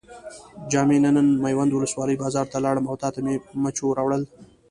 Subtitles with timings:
[0.71, 4.23] جان مې نن میوند ولسوالۍ بازار ته لاړم او تاته مې مچو راوړل.